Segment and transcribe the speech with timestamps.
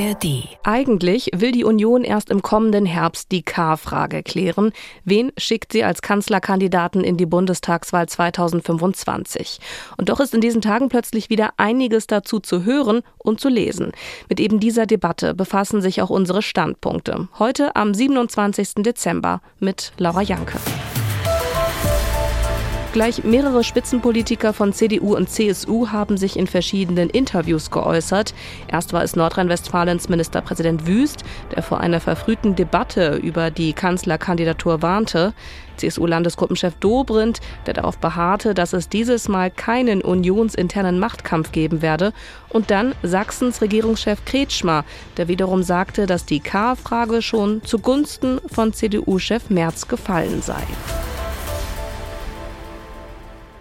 [0.00, 0.48] ARD.
[0.62, 4.72] Eigentlich will die Union erst im kommenden Herbst die K-Frage klären.
[5.04, 9.60] Wen schickt sie als Kanzlerkandidaten in die Bundestagswahl 2025?
[9.98, 13.92] Und doch ist in diesen Tagen plötzlich wieder einiges dazu zu hören und zu lesen.
[14.28, 17.28] Mit eben dieser Debatte befassen sich auch unsere Standpunkte.
[17.38, 18.76] Heute am 27.
[18.76, 20.58] Dezember mit Laura Janke.
[22.92, 28.34] Gleich mehrere Spitzenpolitiker von CDU und CSU haben sich in verschiedenen Interviews geäußert.
[28.66, 31.22] Erst war es Nordrhein-Westfalens Ministerpräsident Wüst,
[31.54, 35.34] der vor einer verfrühten Debatte über die Kanzlerkandidatur warnte.
[35.76, 42.12] CSU-Landesgruppenchef Dobrindt, der darauf beharrte, dass es dieses Mal keinen unionsinternen Machtkampf geben werde.
[42.48, 44.84] Und dann Sachsens Regierungschef Kretschmer,
[45.16, 50.66] der wiederum sagte, dass die K-Frage schon zugunsten von CDU-Chef Merz gefallen sei.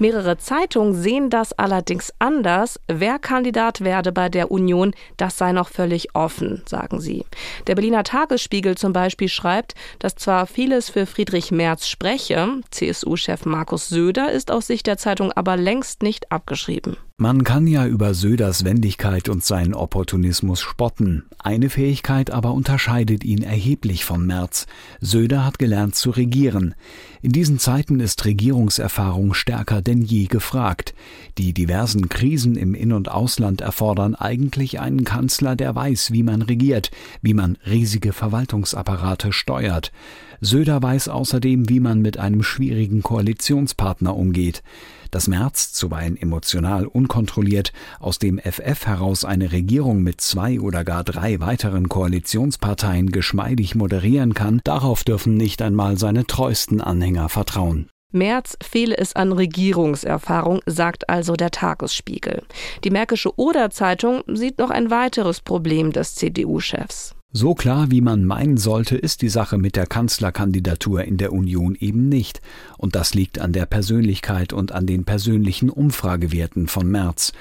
[0.00, 2.80] Mehrere Zeitungen sehen das allerdings anders.
[2.88, 7.26] Wer Kandidat werde bei der Union, das sei noch völlig offen, sagen sie.
[7.66, 13.90] Der Berliner Tagesspiegel zum Beispiel schreibt, dass zwar vieles für Friedrich Merz spreche, CSU-Chef Markus
[13.90, 16.96] Söder ist aus Sicht der Zeitung aber längst nicht abgeschrieben.
[17.22, 21.26] Man kann ja über Söders Wendigkeit und seinen Opportunismus spotten.
[21.38, 24.66] Eine Fähigkeit aber unterscheidet ihn erheblich von Merz.
[25.02, 26.74] Söder hat gelernt zu regieren.
[27.20, 30.94] In diesen Zeiten ist Regierungserfahrung stärker denn je gefragt.
[31.36, 36.40] Die diversen Krisen im In- und Ausland erfordern eigentlich einen Kanzler, der weiß, wie man
[36.40, 36.90] regiert,
[37.20, 39.92] wie man riesige Verwaltungsapparate steuert.
[40.40, 44.62] Söder weiß außerdem, wie man mit einem schwierigen Koalitionspartner umgeht.
[45.10, 51.04] Dass Merz, zuweilen emotional unkontrolliert, aus dem FF heraus eine Regierung mit zwei oder gar
[51.04, 57.88] drei weiteren Koalitionsparteien geschmeidig moderieren kann, darauf dürfen nicht einmal seine treuesten Anhänger vertrauen.
[58.12, 62.42] Merz fehle es an Regierungserfahrung, sagt also der Tagesspiegel.
[62.82, 67.14] Die Märkische Oder-Zeitung sieht noch ein weiteres Problem des CDU-Chefs.
[67.32, 71.76] So klar, wie man meinen sollte, ist die Sache mit der Kanzlerkandidatur in der Union
[71.78, 72.40] eben nicht.
[72.76, 77.32] Und das liegt an der Persönlichkeit und an den persönlichen Umfragewerten von Merz.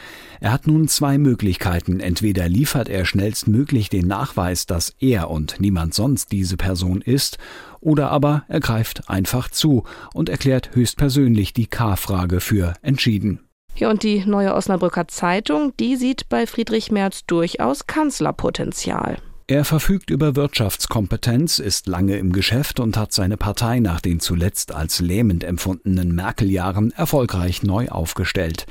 [0.41, 2.01] Er hat nun zwei Möglichkeiten.
[2.01, 7.39] Entweder liefert er schnellstmöglich den Nachweis, dass er und niemand sonst diese Person ist,
[7.81, 13.39] oder aber er greift einfach zu und erklärt höchstpersönlich die K-Frage für entschieden.
[13.75, 19.17] Ja, und die neue Osnabrücker Zeitung, die sieht bei Friedrich Merz durchaus Kanzlerpotenzial.
[19.49, 24.71] Er verfügt über Wirtschaftskompetenz, ist lange im Geschäft und hat seine Partei nach den zuletzt
[24.71, 28.67] als lähmend empfundenen Merkel-Jahren erfolgreich neu aufgestellt.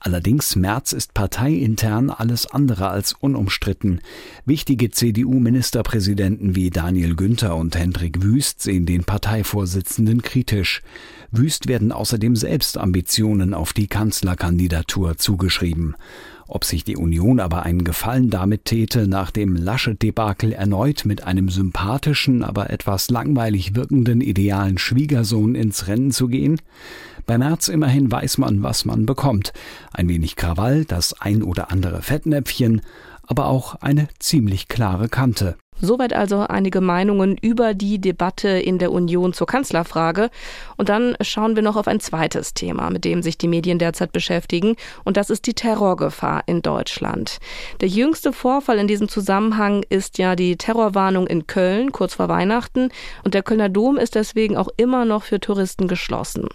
[0.00, 4.00] Allerdings Merz ist parteiintern alles andere als unumstritten.
[4.46, 10.80] Wichtige CDU-Ministerpräsidenten wie Daniel Günther und Hendrik Wüst sehen den Parteivorsitzenden kritisch.
[11.32, 15.96] Wüst werden außerdem selbst Ambitionen auf die Kanzlerkandidatur zugeschrieben.
[16.46, 21.48] Ob sich die Union aber einen Gefallen damit täte, nach dem Laschet-Debakel erneut mit einem
[21.48, 26.60] sympathischen, aber etwas langweilig wirkenden idealen Schwiegersohn ins Rennen zu gehen?
[27.26, 29.54] Bei Merz immerhin weiß man, was man bekommt.
[29.92, 32.82] Ein wenig Krawall, das ein oder andere Fettnäpfchen,
[33.22, 35.56] aber auch eine ziemlich klare Kante.
[35.80, 40.30] Soweit also einige Meinungen über die Debatte in der Union zur Kanzlerfrage.
[40.76, 44.12] Und dann schauen wir noch auf ein zweites Thema, mit dem sich die Medien derzeit
[44.12, 44.76] beschäftigen.
[45.04, 47.38] Und das ist die Terrorgefahr in Deutschland.
[47.80, 52.90] Der jüngste Vorfall in diesem Zusammenhang ist ja die Terrorwarnung in Köln kurz vor Weihnachten.
[53.24, 56.48] Und der Kölner Dom ist deswegen auch immer noch für Touristen geschlossen.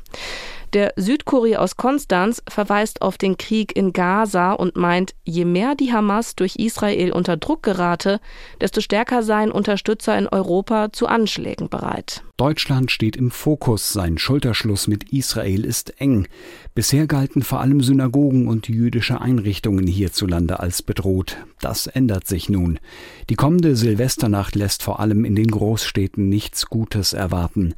[0.73, 5.91] Der Südkurier aus Konstanz verweist auf den Krieg in Gaza und meint, je mehr die
[5.91, 8.19] Hamas durch Israel unter Druck gerate,
[8.61, 12.23] desto stärker seien Unterstützer in Europa zu Anschlägen bereit.
[12.37, 16.27] Deutschland steht im Fokus, sein Schulterschluss mit Israel ist eng.
[16.73, 21.37] Bisher galten vor allem Synagogen und jüdische Einrichtungen hierzulande als bedroht.
[21.59, 22.79] Das ändert sich nun.
[23.29, 27.73] Die kommende Silvesternacht lässt vor allem in den Großstädten nichts Gutes erwarten.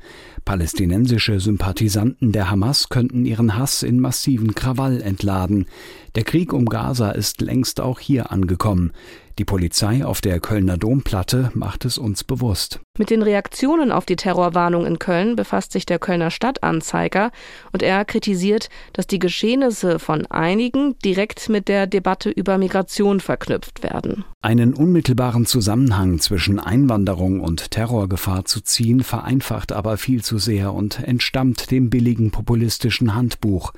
[0.46, 5.66] Palästinensische Sympathisanten der Hamas könnten ihren Hass in massiven Krawall entladen.
[6.14, 8.92] Der Krieg um Gaza ist längst auch hier angekommen.
[9.42, 12.80] Die Polizei auf der Kölner Domplatte macht es uns bewusst.
[13.00, 17.32] Mit den Reaktionen auf die Terrorwarnung in Köln befasst sich der Kölner Stadtanzeiger
[17.72, 23.82] und er kritisiert, dass die Geschehnisse von einigen direkt mit der Debatte über Migration verknüpft
[23.82, 24.26] werden.
[24.44, 31.00] Einen unmittelbaren Zusammenhang zwischen Einwanderung und Terrorgefahr zu ziehen, vereinfacht aber viel zu sehr und
[31.00, 33.74] entstammt dem billigen populistischen Handbuch.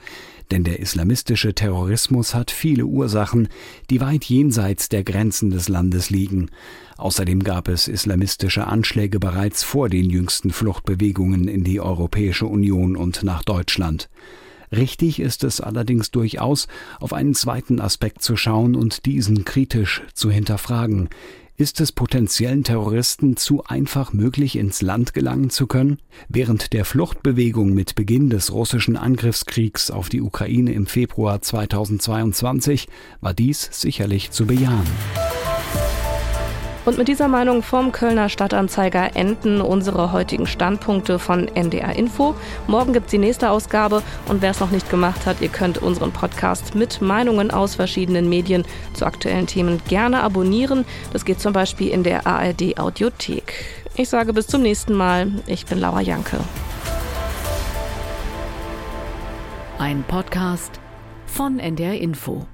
[0.54, 3.48] Denn der islamistische Terrorismus hat viele Ursachen,
[3.90, 6.52] die weit jenseits der Grenzen des Landes liegen.
[6.96, 13.24] Außerdem gab es islamistische Anschläge bereits vor den jüngsten Fluchtbewegungen in die Europäische Union und
[13.24, 14.12] nach Deutschland.
[14.72, 16.68] Richtig ist es allerdings durchaus,
[17.00, 21.10] auf einen zweiten Aspekt zu schauen und diesen kritisch zu hinterfragen.
[21.56, 26.00] Ist es potenziellen Terroristen zu einfach möglich, ins Land gelangen zu können?
[26.28, 32.88] Während der Fluchtbewegung mit Beginn des russischen Angriffskriegs auf die Ukraine im Februar 2022
[33.22, 34.88] war dies sicherlich zu bejahen.
[36.86, 42.36] Und mit dieser Meinung vom Kölner Stadtanzeiger enden unsere heutigen Standpunkte von NDR Info.
[42.68, 45.78] Morgen gibt es die nächste Ausgabe und wer es noch nicht gemacht hat, ihr könnt
[45.78, 50.84] unseren Podcast mit Meinungen aus verschiedenen Medien zu aktuellen Themen gerne abonnieren.
[51.14, 53.66] Das geht zum Beispiel in der ARD Audiothek.
[53.96, 55.32] Ich sage bis zum nächsten Mal.
[55.48, 56.38] Ich bin Laura Janke.
[59.80, 60.82] Ein Podcast
[61.28, 62.46] von NDR Info.